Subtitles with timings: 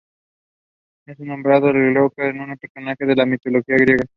[1.05, 4.03] Está nombrado por Glauca, un personaje de la mitología griega.